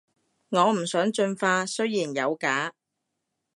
[0.49, 2.73] 我唔想進化，雖然有假